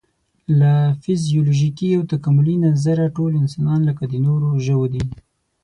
[0.59, 0.73] له
[1.03, 5.03] فزیولوژیکي او تکاملي نظره ټول انسانان لکه د نورو ژوو دي.